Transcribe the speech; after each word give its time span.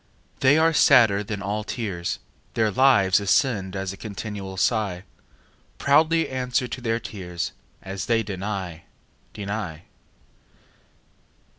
They 0.39 0.57
are 0.57 0.73
sadder 0.73 1.23
than 1.23 1.43
all 1.43 1.63
tears; 1.63 2.17
Their 2.55 2.71
lives 2.71 3.19
ascend 3.19 3.75
as 3.75 3.93
a 3.93 3.97
continual 3.97 4.57
sigh. 4.57 5.03
Proudly 5.77 6.27
answer 6.27 6.67
to 6.67 6.81
their 6.81 6.99
tears: 6.99 7.51
As 7.83 8.07
they 8.07 8.23
deny, 8.23 8.85
deny. 9.31 9.83